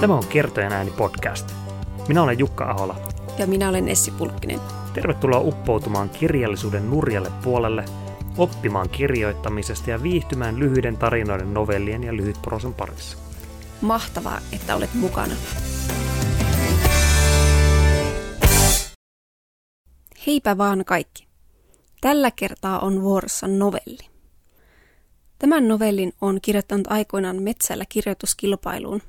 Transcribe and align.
Tämä 0.00 0.14
on 0.14 0.26
Kertojen 0.26 0.72
ääni 0.72 0.90
podcast. 0.90 1.54
Minä 2.08 2.22
olen 2.22 2.38
Jukka 2.38 2.70
Ahola. 2.70 2.96
Ja 3.38 3.46
minä 3.46 3.68
olen 3.68 3.88
Essi 3.88 4.10
Pulkkinen. 4.10 4.60
Tervetuloa 4.94 5.40
uppoutumaan 5.40 6.10
kirjallisuuden 6.10 6.90
nurjalle 6.90 7.32
puolelle, 7.44 7.84
oppimaan 8.36 8.88
kirjoittamisesta 8.88 9.90
ja 9.90 10.02
viihtymään 10.02 10.58
lyhyiden 10.58 10.96
tarinoiden, 10.96 11.54
novellien 11.54 12.04
ja 12.04 12.16
lyhytprosan 12.16 12.74
parissa. 12.74 13.18
Mahtavaa, 13.80 14.38
että 14.52 14.76
olet 14.76 14.94
mukana. 14.94 15.34
Heipä 20.26 20.58
vaan 20.58 20.84
kaikki. 20.84 21.26
Tällä 22.00 22.30
kertaa 22.30 22.78
on 22.78 23.02
vuorossa 23.02 23.46
novelli. 23.46 24.08
Tämän 25.38 25.68
novellin 25.68 26.12
on 26.20 26.38
kirjoittanut 26.42 26.86
aikoinaan 26.86 27.42
Metsällä 27.42 27.84
kirjoituskilpailuun, 27.88 29.02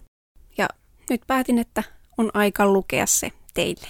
nyt 1.10 1.22
päätin, 1.28 1.60
että 1.60 1.84
on 2.18 2.32
aika 2.34 2.66
lukea 2.66 3.06
se 3.06 3.32
teille. 3.54 3.88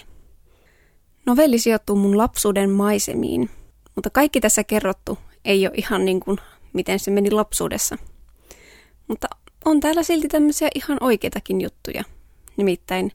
Novelli 1.25 1.59
sijoittuu 1.59 1.95
mun 1.95 2.17
lapsuuden 2.17 2.69
maisemiin, 2.69 3.49
mutta 3.95 4.09
kaikki 4.09 4.41
tässä 4.41 4.63
kerrottu 4.63 5.17
ei 5.45 5.67
ole 5.67 5.75
ihan 5.77 6.05
niin 6.05 6.19
kuin 6.19 6.37
miten 6.73 6.99
se 6.99 7.11
meni 7.11 7.31
lapsuudessa. 7.31 7.97
Mutta 9.07 9.27
on 9.65 9.79
täällä 9.79 10.03
silti 10.03 10.27
tämmöisiä 10.27 10.67
ihan 10.75 10.97
oikeitakin 11.01 11.61
juttuja. 11.61 12.03
Nimittäin 12.57 13.11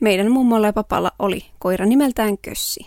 meidän 0.00 0.30
mummolla 0.30 0.66
ja 0.66 0.72
papalla 0.72 1.12
oli 1.18 1.44
koira 1.58 1.86
nimeltään 1.86 2.38
Kössi. 2.38 2.86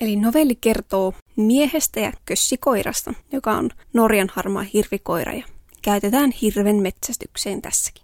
Eli 0.00 0.16
novelli 0.16 0.54
kertoo 0.54 1.14
miehestä 1.36 2.00
ja 2.00 2.12
kössikoirasta, 2.24 3.14
joka 3.32 3.52
on 3.52 3.70
Norjan 3.92 4.28
harmaa 4.32 4.62
hirvikoira 4.62 5.32
ja 5.32 5.46
käytetään 5.82 6.30
hirven 6.30 6.76
metsästykseen 6.76 7.62
tässäkin. 7.62 8.03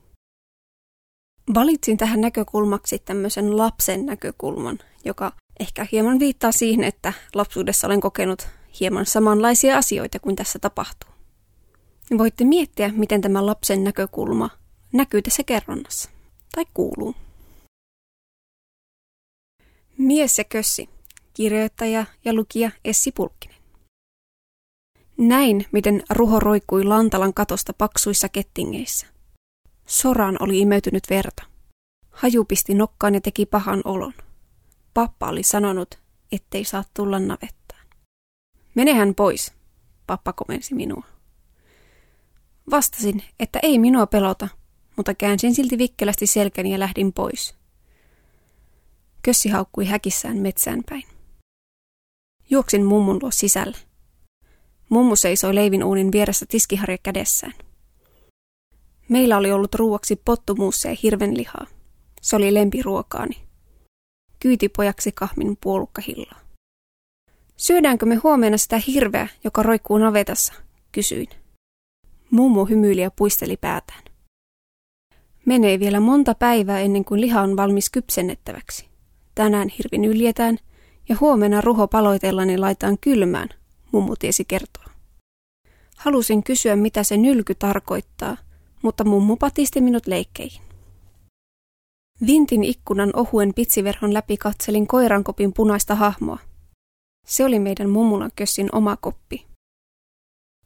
Valitsin 1.55 1.97
tähän 1.97 2.21
näkökulmaksi 2.21 2.99
tämmöisen 2.99 3.57
lapsen 3.57 4.07
näkökulman, 4.07 4.79
joka 5.05 5.33
ehkä 5.61 5.87
hieman 5.93 6.19
viittaa 6.19 6.53
siihen, 6.53 6.85
että 6.85 7.13
lapsuudessa 7.35 7.87
olen 7.87 8.01
kokenut 8.01 8.49
hieman 8.81 9.07
samanlaisia 9.07 9.79
asioita 9.79 10.19
kuin 10.19 10.37
tässä 10.37 10.59
tapahtuu. 10.59 11.11
Voitte 12.19 12.45
miettiä, 12.45 12.93
miten 12.97 13.21
tämä 13.21 13.47
lapsen 13.47 13.85
näkökulma 13.85 14.51
näkyy 14.93 15.23
tässä 15.23 15.43
kerronnassa 15.43 16.11
tai 16.55 16.65
kuuluu. 16.75 17.15
Mies 19.99 20.39
ja 20.39 20.45
kössi 20.45 20.89
kirjoittaja 21.35 22.07
ja 22.25 22.35
lukija 22.35 22.71
Essi 22.85 23.13
Pulkkinen. 23.13 23.57
Näin, 25.17 25.67
miten 25.73 26.03
ruho 26.11 26.41
roikkui 26.41 26.85
Lantalan 26.85 27.35
katosta 27.35 27.73
paksuissa 27.73 28.29
kettingeissä. 28.29 29.07
Soran 29.91 30.37
oli 30.41 30.59
imeytynyt 30.59 31.03
verta. 31.11 31.43
Haju 32.11 32.45
pisti 32.45 32.75
nokkaan 32.75 33.15
ja 33.15 33.21
teki 33.21 33.47
pahan 33.47 33.81
olon. 33.85 34.15
Pappa 34.95 35.29
oli 35.29 35.43
sanonut, 35.43 35.99
ettei 36.33 36.65
saa 36.65 36.85
tulla 36.95 37.19
navettaan. 37.19 37.87
Menehän 38.75 39.15
pois, 39.15 39.53
pappa 40.07 40.33
komensi 40.33 40.75
minua. 40.75 41.05
Vastasin, 42.71 43.23
että 43.41 43.59
ei 43.63 43.79
minua 43.79 44.07
pelota, 44.07 44.49
mutta 44.97 45.15
käänsin 45.15 45.55
silti 45.55 45.79
vikkelästi 45.79 46.27
selkäni 46.27 46.73
ja 46.73 46.79
lähdin 46.79 47.13
pois. 47.13 47.55
Kössi 49.23 49.49
haukkui 49.49 49.87
häkissään 49.87 50.37
metsään 50.37 50.83
päin. 50.91 51.05
Juoksin 52.51 52.85
mummun 52.85 53.19
luo 53.23 53.31
sisälle. 53.31 53.77
Mummu 54.89 55.17
seisoi 55.17 55.55
leivin 55.55 55.85
uunin 55.85 56.13
vieressä 56.13 56.47
tiskiharja 56.49 56.99
kädessään. 57.03 57.55
Meillä 59.11 59.37
oli 59.37 59.53
ollut 59.53 59.75
ruuaksi 59.75 60.17
pottumuussa 60.25 60.89
ja 60.89 60.97
hirvenlihaa. 61.03 61.67
Se 62.23 62.37
oli 62.37 62.55
lempiruokaani. 62.55 63.37
Kyytipojaksi 64.41 65.13
kahmin 65.13 65.57
puolukkahillaa. 65.61 66.41
Syödäänkö 67.57 68.07
me 68.07 68.15
huomenna 68.15 68.59
sitä 68.59 68.81
hirveä, 68.87 69.29
joka 69.45 69.63
roikkuu 69.63 69.99
navetassa? 69.99 70.55
Kysyin. 70.93 71.29
Mummu 72.31 72.65
hymyili 72.65 73.01
ja 73.01 73.11
puisteli 73.11 73.57
päätään. 73.57 74.03
Menee 75.47 75.81
vielä 75.81 76.01
monta 76.01 76.35
päivää 76.35 76.81
ennen 76.81 77.05
kuin 77.05 77.21
liha 77.21 77.43
on 77.43 77.57
valmis 77.57 77.91
kypsennettäväksi. 77.91 78.89
Tänään 79.35 79.69
hirvin 79.69 80.05
yljetään– 80.05 80.59
ja 81.11 81.17
huomenna 81.21 81.61
ruho 81.61 81.89
paloitellani 81.89 82.59
laitaan 82.59 82.99
kylmään, 83.01 83.49
mummu 83.93 84.17
tiesi 84.17 84.45
kertoa. 84.45 84.85
Halusin 85.97 86.43
kysyä, 86.43 86.77
mitä 86.77 87.03
se 87.03 87.17
nylky 87.17 87.55
tarkoittaa, 87.55 88.37
mutta 88.83 89.05
mummu 89.05 89.37
patisti 89.37 89.81
minut 89.81 90.07
leikkeihin. 90.07 90.63
Vintin 92.27 92.65
ikkunan 92.65 93.11
ohuen 93.17 93.55
pitsiverhon 93.55 94.15
läpi 94.15 94.37
katselin 94.37 94.87
koirankopin 94.87 95.53
punaista 95.53 95.95
hahmoa. 95.95 96.39
Se 97.27 97.45
oli 97.45 97.59
meidän 97.59 97.91
mummulan 97.91 98.31
kössin 98.37 98.69
oma 98.73 98.97
koppi. 98.97 99.47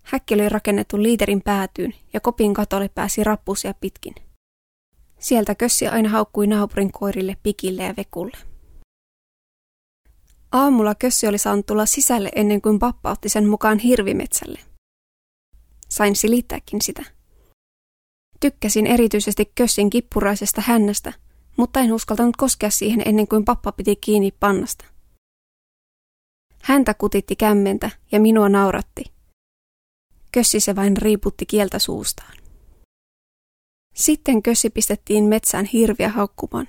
Häkki 0.02 0.34
oli 0.34 0.48
rakennettu 0.48 1.02
liiterin 1.02 1.42
päätyyn 1.42 1.94
ja 2.12 2.20
kopin 2.20 2.54
katolle 2.54 2.88
pääsi 2.88 3.24
rappusia 3.24 3.74
pitkin. 3.80 4.14
Sieltä 5.18 5.54
kössi 5.54 5.88
aina 5.88 6.08
haukkui 6.08 6.46
naapurin 6.46 6.92
koirille 6.92 7.36
pikille 7.42 7.82
ja 7.82 7.94
vekulle. 7.96 8.36
Aamulla 10.52 10.94
kössi 10.94 11.26
oli 11.26 11.38
saanut 11.38 11.66
tulla 11.66 11.86
sisälle 11.86 12.30
ennen 12.36 12.62
kuin 12.62 12.78
pappa 12.78 13.10
otti 13.10 13.28
sen 13.28 13.48
mukaan 13.48 13.78
hirvimetsälle. 13.78 14.60
Sain 15.88 16.16
silittääkin 16.16 16.82
sitä. 16.82 17.13
Tykkäsin 18.44 18.86
erityisesti 18.86 19.52
kössin 19.54 19.90
kippuraisesta 19.90 20.60
hännästä, 20.60 21.12
mutta 21.56 21.80
en 21.80 21.92
uskaltanut 21.92 22.36
koskea 22.36 22.70
siihen 22.70 23.02
ennen 23.04 23.28
kuin 23.28 23.44
pappa 23.44 23.72
piti 23.72 23.96
kiinni 23.96 24.32
pannasta. 24.40 24.84
Häntä 26.62 26.94
kutitti 26.94 27.36
kämmentä 27.36 27.90
ja 28.12 28.20
minua 28.20 28.48
nauratti. 28.48 29.04
Kössi 30.32 30.60
se 30.60 30.76
vain 30.76 30.96
riiputti 30.96 31.46
kieltä 31.46 31.78
suustaan. 31.78 32.34
Sitten 33.94 34.42
kössi 34.42 34.70
pistettiin 34.70 35.24
metsään 35.24 35.64
hirviä 35.64 36.08
haukkumaan, 36.08 36.68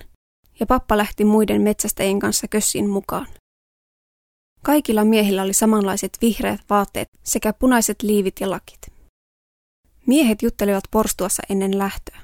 ja 0.59 0.65
pappa 0.65 0.97
lähti 0.97 1.25
muiden 1.25 1.61
metsästäjien 1.61 2.19
kanssa 2.19 2.47
kössin 2.47 2.89
mukaan. 2.89 3.27
Kaikilla 4.63 5.05
miehillä 5.05 5.41
oli 5.41 5.53
samanlaiset 5.53 6.17
vihreät 6.21 6.61
vaatteet 6.69 7.09
sekä 7.23 7.53
punaiset 7.53 8.01
liivit 8.01 8.35
ja 8.39 8.49
lakit. 8.49 8.94
Miehet 10.07 10.41
juttelivat 10.41 10.83
porstuassa 10.91 11.43
ennen 11.49 11.77
lähtöä. 11.77 12.19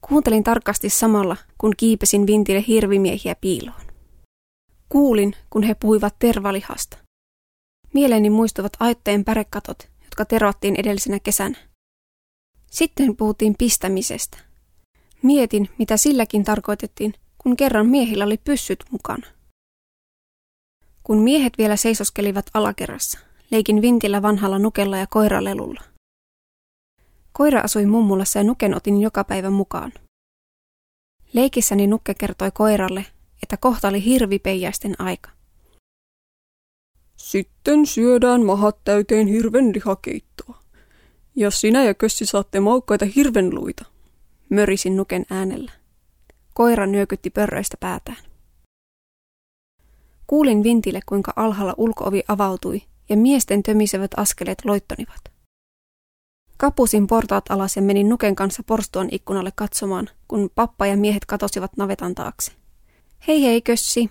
Kuuntelin 0.00 0.44
tarkasti 0.44 0.90
samalla, 0.90 1.36
kun 1.58 1.72
kiipesin 1.76 2.26
vintille 2.26 2.64
hirvimiehiä 2.68 3.34
piiloon. 3.34 3.80
Kuulin, 4.88 5.34
kun 5.50 5.62
he 5.62 5.74
puhuivat 5.74 6.18
tervalihasta. 6.18 6.96
Mieleeni 7.92 8.30
muistuvat 8.30 8.72
aitteen 8.80 9.24
pärekatot, 9.24 9.88
jotka 10.04 10.24
tervattiin 10.24 10.76
edellisenä 10.76 11.18
kesänä. 11.20 11.58
Sitten 12.70 13.16
puhuttiin 13.16 13.54
pistämisestä. 13.58 14.38
Mietin, 15.22 15.68
mitä 15.78 15.96
silläkin 15.96 16.44
tarkoitettiin, 16.44 17.14
kun 17.38 17.56
kerran 17.56 17.86
miehillä 17.86 18.24
oli 18.24 18.36
pyssyt 18.36 18.84
mukana. 18.90 19.26
Kun 21.02 21.18
miehet 21.18 21.52
vielä 21.58 21.76
seisoskelivat 21.76 22.46
alakerrassa, 22.54 23.18
leikin 23.50 23.82
vintillä 23.82 24.22
vanhalla 24.22 24.58
nukella 24.58 24.96
ja 24.96 25.06
koiralelulla. 25.06 25.93
Koira 27.36 27.60
asui 27.60 27.86
mummulassa 27.86 28.38
ja 28.38 28.44
nuken 28.44 28.76
otin 28.76 29.00
joka 29.00 29.24
päivä 29.24 29.50
mukaan. 29.50 29.92
Leikissäni 31.32 31.86
nukke 31.86 32.14
kertoi 32.14 32.50
koiralle, 32.50 33.06
että 33.42 33.56
kohta 33.56 33.88
oli 33.88 34.04
hirvipeijaisten 34.04 34.94
aika. 34.98 35.30
Sitten 37.16 37.86
syödään 37.86 38.44
mahat 38.44 38.84
täyteen 38.84 39.26
hirven 39.26 39.74
lihakeittoa. 39.74 40.58
Ja 41.36 41.50
sinä 41.50 41.84
ja 41.84 41.94
kössi 41.94 42.26
saatte 42.26 42.60
maukkaita 42.60 43.06
hirvenluita, 43.16 43.84
mörisin 44.50 44.96
nuken 44.96 45.26
äänellä. 45.30 45.72
Koira 46.52 46.86
nyökytti 46.86 47.30
pörröistä 47.30 47.76
päätään. 47.80 48.24
Kuulin 50.26 50.62
vintille, 50.62 51.00
kuinka 51.06 51.32
alhaalla 51.36 51.74
ulkoovi 51.76 52.22
avautui 52.28 52.82
ja 53.08 53.16
miesten 53.16 53.62
tömisevät 53.62 54.10
askeleet 54.16 54.64
loittonivat. 54.64 55.33
Kapusin 56.56 57.06
portaat 57.06 57.44
alas 57.48 57.76
ja 57.76 57.82
menin 57.82 58.08
Nuken 58.08 58.36
kanssa 58.36 58.62
porstuan 58.62 59.08
ikkunalle 59.12 59.52
katsomaan, 59.54 60.08
kun 60.28 60.50
pappa 60.54 60.86
ja 60.86 60.96
miehet 60.96 61.24
katosivat 61.24 61.76
navetan 61.76 62.14
taakse. 62.14 62.52
Hei 63.26 63.42
hei 63.42 63.62
kössi, 63.62 64.10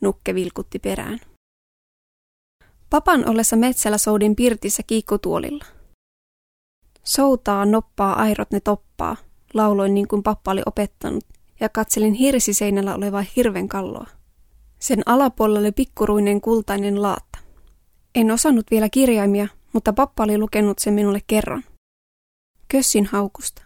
Nukke 0.00 0.34
vilkutti 0.34 0.78
perään. 0.78 1.20
Papan 2.90 3.28
ollessa 3.28 3.56
metsällä 3.56 3.98
soudin 3.98 4.36
pirtissä 4.36 4.82
kiikkutuolilla. 4.86 5.64
Soutaa, 7.04 7.66
noppaa, 7.66 8.20
airot 8.20 8.50
ne 8.50 8.60
toppaa, 8.60 9.16
lauloin 9.54 9.94
niin 9.94 10.08
kuin 10.08 10.22
pappa 10.22 10.50
oli 10.50 10.62
opettanut, 10.66 11.24
ja 11.60 11.68
katselin 11.68 12.14
hirsiseinällä 12.14 12.94
olevaa 12.94 13.24
hirven 13.36 13.68
kalloa. 13.68 14.06
Sen 14.78 15.02
alapuolella 15.06 15.60
oli 15.60 15.72
pikkuruinen 15.72 16.40
kultainen 16.40 17.02
laatta. 17.02 17.38
En 18.14 18.30
osannut 18.30 18.66
vielä 18.70 18.88
kirjaimia, 18.88 19.48
mutta 19.76 19.92
pappa 19.92 20.24
oli 20.24 20.38
lukenut 20.38 20.78
sen 20.78 20.94
minulle 20.94 21.20
kerran. 21.26 21.64
Kössin 22.68 23.06
haukusta. 23.06 23.62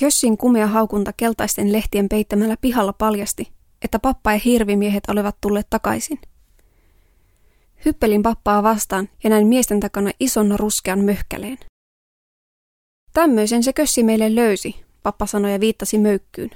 Kössin 0.00 0.36
kumea 0.36 0.66
haukunta 0.66 1.12
keltaisten 1.12 1.72
lehtien 1.72 2.08
peittämällä 2.08 2.56
pihalla 2.60 2.92
paljasti, 2.92 3.52
että 3.82 3.98
pappa 3.98 4.32
ja 4.32 4.38
hirvimiehet 4.44 5.04
olivat 5.08 5.36
tulleet 5.40 5.66
takaisin. 5.70 6.20
Hyppelin 7.84 8.22
pappaa 8.22 8.62
vastaan 8.62 9.08
ja 9.24 9.30
näin 9.30 9.46
miesten 9.46 9.80
takana 9.80 10.10
ison 10.20 10.58
ruskean 10.58 11.00
möhkäleen. 11.00 11.58
Tämmöisen 13.12 13.62
se 13.62 13.72
kössi 13.72 14.02
meille 14.02 14.34
löysi, 14.34 14.84
pappa 15.02 15.26
sanoi 15.26 15.52
ja 15.52 15.60
viittasi 15.60 15.98
möykkyyn. 15.98 16.50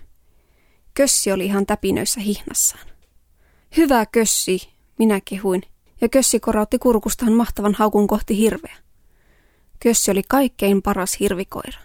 Kössi 0.94 1.32
oli 1.32 1.46
ihan 1.46 1.66
täpinöissä 1.66 2.20
hihnassaan. 2.20 2.86
Hyvä 3.76 4.06
kössi, 4.06 4.72
minä 4.98 5.20
kehuin, 5.24 5.62
ja 6.00 6.08
kössi 6.08 6.40
korautti 6.40 6.78
kurkustaan 6.78 7.32
mahtavan 7.32 7.74
haukun 7.74 8.06
kohti 8.06 8.38
hirveä. 8.38 8.76
Kössi 9.80 10.10
oli 10.10 10.22
kaikkein 10.28 10.82
paras 10.82 11.20
hirvikoira. 11.20 11.78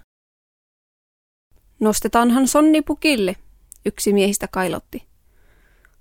Nostetaanhan 1.80 2.48
sonni 2.48 2.82
pukille, 2.82 3.36
yksi 3.86 4.14
miehistä 4.14 4.48
kailotti. 4.48 5.04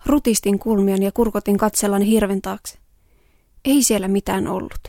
Rutistin 0.06 0.58
kulmian 0.58 1.02
ja 1.02 1.12
kurkotin 1.12 1.58
katsellani 1.58 2.06
hirven 2.06 2.42
taakse. 2.42 2.78
Ei 3.64 3.82
siellä 3.82 4.08
mitään 4.08 4.48
ollut. 4.48 4.88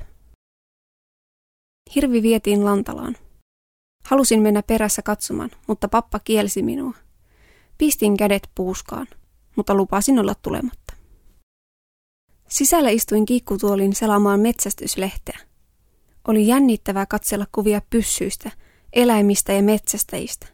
Hirvi 1.96 2.22
vietiin 2.22 2.66
lantalaan. 2.66 3.18
Halusin 4.06 4.42
mennä 4.42 4.64
perässä 4.64 5.02
katsomaan, 5.02 5.52
mutta 5.68 5.88
pappa 5.88 6.20
kielsi 6.20 6.64
minua. 6.64 6.94
Pistin 7.78 8.18
kädet 8.18 8.50
puuskaan, 8.56 9.08
mutta 9.56 9.76
lupasin 9.76 10.20
olla 10.20 10.36
tulematta. 10.36 10.93
Sisällä 12.54 12.90
istuin 12.90 13.26
kiikkutuolin 13.26 13.96
selamaan 13.96 14.40
metsästyslehteä. 14.40 15.40
Oli 16.28 16.48
jännittävää 16.48 17.06
katsella 17.06 17.46
kuvia 17.52 17.82
pyssyistä, 17.90 18.52
eläimistä 18.94 19.54
ja 19.54 19.64
metsästäjistä. 19.64 20.48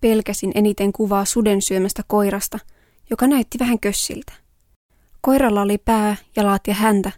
Pelkäsin 0.00 0.52
eniten 0.54 0.92
kuvaa 0.92 1.24
suden 1.24 1.62
syömästä 1.62 2.02
koirasta, 2.06 2.58
joka 3.10 3.26
näytti 3.26 3.58
vähän 3.58 3.80
kössiltä. 3.80 4.32
Koiralla 5.20 5.62
oli 5.62 5.78
pää, 5.78 6.16
jalat 6.36 6.66
ja 6.66 6.74
häntä, 6.74 7.12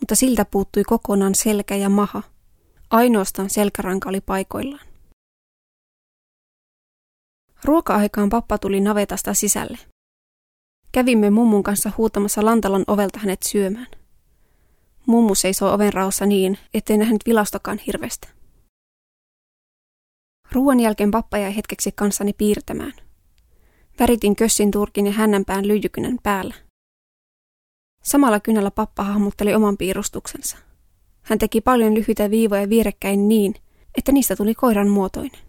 mutta 0.00 0.14
siltä 0.14 0.44
puuttui 0.44 0.84
kokonaan 0.84 1.34
selkä 1.34 1.76
ja 1.76 1.88
maha. 1.88 2.22
Ainoastaan 2.90 3.50
selkäranka 3.50 4.08
oli 4.08 4.20
paikoillaan. 4.20 4.86
Ruoka-aikaan 7.64 8.28
pappa 8.28 8.58
tuli 8.58 8.80
navetasta 8.80 9.34
sisälle. 9.34 9.78
Kävimme 10.92 11.30
mummun 11.30 11.62
kanssa 11.62 11.92
huutamassa 11.98 12.44
Lantalon 12.44 12.84
ovelta 12.86 13.18
hänet 13.18 13.42
syömään. 13.42 13.86
Mummu 15.06 15.34
seisoo 15.34 15.74
oven 15.74 15.92
raossa 15.92 16.26
niin, 16.26 16.58
ettei 16.74 16.98
nähnyt 16.98 17.26
vilastokaan 17.26 17.78
hirvestä. 17.78 18.28
Ruoan 20.52 20.80
jälkeen 20.80 21.10
pappa 21.10 21.38
jäi 21.38 21.56
hetkeksi 21.56 21.92
kanssani 21.92 22.32
piirtämään. 22.32 22.92
Väritin 23.98 24.36
kössin 24.36 24.70
turkin 24.70 25.06
ja 25.06 25.12
hännänpään 25.12 25.68
lyijykynän 25.68 26.18
päällä. 26.22 26.54
Samalla 28.02 28.40
kynällä 28.40 28.70
pappa 28.70 29.04
hahmotteli 29.04 29.54
oman 29.54 29.76
piirustuksensa. 29.76 30.56
Hän 31.22 31.38
teki 31.38 31.60
paljon 31.60 31.94
lyhyitä 31.94 32.30
viivoja 32.30 32.68
vierekkäin 32.68 33.28
niin, 33.28 33.54
että 33.98 34.12
niistä 34.12 34.36
tuli 34.36 34.54
koiran 34.54 34.88
muotoinen. 34.88 35.40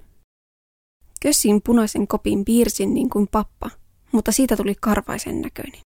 Kössin 1.21 1.61
punaisen 1.61 2.07
kopin 2.07 2.45
piirsin 2.45 2.93
niin 2.93 3.09
kuin 3.09 3.27
pappa, 3.27 3.69
mutta 4.11 4.31
siitä 4.31 4.57
tuli 4.57 4.75
karvaisen 4.81 5.41
näköinen. 5.41 5.81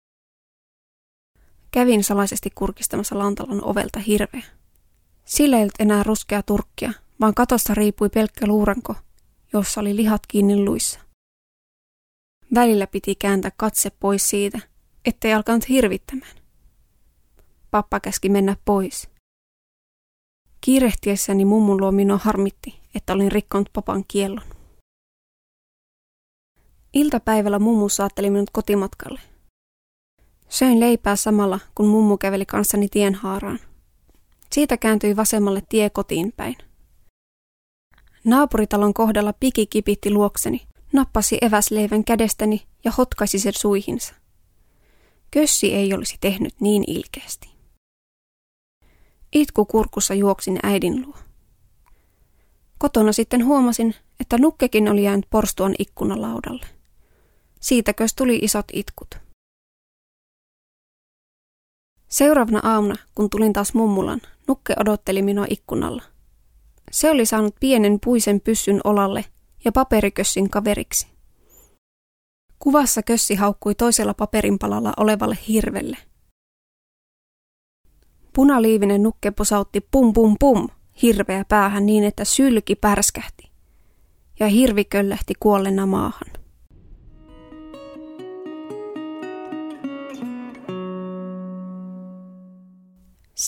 Kävin 1.71 2.05
salaisesti 2.05 2.51
kurkistamassa 2.55 3.19
Lantalon 3.19 3.65
ovelta 3.65 3.99
hirveä. 3.99 4.45
Sillä 5.25 5.57
ei 5.57 5.63
ollut 5.63 5.75
enää 5.79 6.03
ruskea 6.03 6.43
turkkia, 6.43 6.93
vaan 7.21 7.35
katosta 7.35 7.75
riipui 7.75 8.09
pelkkä 8.09 8.47
luuranko, 8.47 8.95
jossa 9.53 9.81
oli 9.81 9.97
lihat 9.97 10.23
kiinni 10.29 10.65
luissa. 10.65 11.01
Välillä 12.55 12.87
piti 12.87 13.15
kääntää 13.15 13.51
katse 13.57 13.91
pois 13.91 14.31
siitä, 14.31 14.59
ettei 15.05 15.33
alkanut 15.33 15.69
hirvittämään. 15.69 16.37
Pappa 17.71 18.01
käski 18.01 18.29
mennä 18.29 18.57
pois. 18.65 19.09
Kiirehtiessäni 20.61 21.45
mummun 21.45 21.81
luo 21.81 21.93
minua 21.93 22.19
harmitti, 22.19 22.81
että 22.95 23.13
olin 23.13 23.33
rikkonut 23.33 23.71
papan 23.73 24.05
kiellon. 24.09 24.52
Iltapäivällä 26.95 27.59
mummu 27.59 27.89
saatteli 27.89 28.31
minut 28.31 28.51
kotimatkalle. 28.53 29.21
Söin 30.49 30.81
leipää 30.81 31.17
samalla, 31.17 31.61
kun 31.75 31.87
mummu 31.87 32.17
käveli 32.17 32.47
kanssani 32.47 32.89
tienhaaraan. 32.89 33.59
Siitä 34.53 34.77
kääntyi 34.77 35.17
vasemmalle 35.17 35.63
tie 35.69 35.91
kotiin 35.91 36.33
päin. 36.37 36.57
Naapuritalon 38.25 38.95
kohdalla 38.95 39.33
piki 39.33 39.67
kipitti 39.67 40.11
luokseni, 40.11 40.67
nappasi 40.93 41.39
eväsleivän 41.43 42.05
kädestäni 42.05 42.67
ja 42.85 42.91
hotkaisi 42.91 43.39
sen 43.39 43.53
suihinsa. 43.57 44.15
Kössi 45.31 45.75
ei 45.75 45.95
olisi 45.95 46.17
tehnyt 46.21 46.55
niin 46.61 46.85
ilkeästi. 46.87 47.51
Itku 49.33 49.65
kurkussa 49.65 50.15
juoksin 50.15 50.59
äidin 50.63 51.03
luo. 51.07 51.17
Kotona 52.79 53.13
sitten 53.13 53.45
huomasin, 53.45 53.95
että 54.21 54.39
nukkekin 54.39 54.89
oli 54.89 55.05
jäänyt 55.05 55.27
porstuan 55.31 55.75
ikkunalaudalle. 55.79 56.67
Siitäkös 57.63 58.15
tuli 58.15 58.39
isot 58.43 58.67
itkut. 58.73 59.15
Seuraavana 62.09 62.61
aamuna, 62.63 62.95
kun 63.15 63.31
tulin 63.31 63.53
taas 63.53 63.75
mummulan, 63.75 64.21
nukke 64.49 64.75
odotteli 64.81 65.23
minua 65.23 65.47
ikkunalla. 65.51 66.03
Se 66.91 67.11
oli 67.11 67.27
saanut 67.27 67.55
pienen 67.61 67.99
puisen 68.05 68.41
pyssyn 68.41 68.81
olalle 68.85 69.25
ja 69.65 69.73
paperikössin 69.73 70.51
kaveriksi. 70.51 71.07
Kuvassa 72.59 73.03
kössi 73.03 73.35
haukkui 73.35 73.75
toisella 73.75 74.15
paperinpalalla 74.15 74.93
olevalle 74.97 75.39
hirvelle. 75.49 75.97
Punaliivinen 78.33 79.03
nukke 79.03 79.31
posautti 79.31 79.81
pum 79.91 80.13
pum 80.13 80.37
pum 80.39 80.69
hirveä 81.03 81.45
päähän 81.45 81.87
niin, 81.87 82.05
että 82.05 82.25
sylki 82.25 82.75
pärskähti. 82.75 83.51
Ja 84.41 84.49
hirvi 84.49 84.85
köllähti 84.85 85.35
kuollena 85.41 85.87
maahan. 85.87 86.32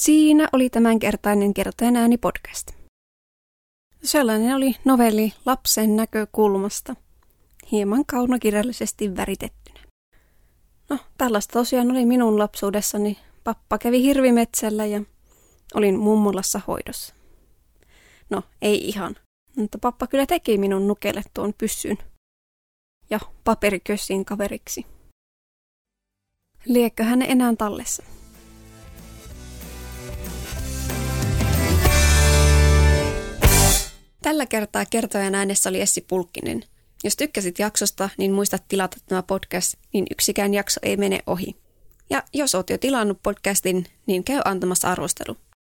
Siinä 0.04 0.48
oli 0.52 0.70
tämänkertainen 0.70 1.54
Kertojen 1.54 1.96
ääni 1.96 2.18
podcast. 2.18 2.70
Sellainen 4.02 4.56
oli 4.56 4.76
novelli 4.84 5.32
lapsen 5.46 5.96
näkökulmasta, 5.96 6.96
hieman 7.72 8.06
kaunokirjallisesti 8.06 9.16
väritettynä. 9.16 9.80
No, 10.90 10.98
tällaista 11.18 11.52
tosiaan 11.52 11.90
oli 11.90 12.06
minun 12.06 12.38
lapsuudessani. 12.38 13.18
Pappa 13.44 13.78
kävi 13.78 14.02
hirvimetsällä 14.02 14.86
ja 14.86 15.02
olin 15.74 15.98
mummulassa 15.98 16.60
hoidossa. 16.66 17.14
No, 18.30 18.42
ei 18.62 18.88
ihan, 18.88 19.16
mutta 19.56 19.78
pappa 19.78 20.06
kyllä 20.06 20.26
teki 20.26 20.58
minun 20.58 20.88
nukelle 20.88 21.22
tuon 21.34 21.54
pyssyn 21.58 21.98
ja 23.10 23.20
paperikössin 23.44 24.24
kaveriksi. 24.24 24.86
Liekkö 26.64 27.04
hän 27.04 27.22
enää 27.22 27.54
tallessa? 27.58 28.02
Tällä 34.24 34.46
kertaa 34.46 34.84
kertojan 34.84 35.34
äänessä 35.34 35.68
oli 35.68 35.80
Essi 35.80 36.00
Pulkkinen. 36.00 36.64
Jos 37.04 37.16
tykkäsit 37.16 37.58
jaksosta, 37.58 38.10
niin 38.18 38.32
muista 38.32 38.58
tilata 38.68 38.96
tämä 39.06 39.22
podcast, 39.22 39.74
niin 39.92 40.06
yksikään 40.10 40.54
jakso 40.54 40.80
ei 40.82 40.96
mene 40.96 41.20
ohi. 41.26 41.56
Ja 42.10 42.22
jos 42.32 42.54
oot 42.54 42.70
jo 42.70 42.78
tilannut 42.78 43.22
podcastin, 43.22 43.86
niin 44.06 44.24
käy 44.24 44.40
antamassa 44.44 44.88
arvostelu. 44.88 45.36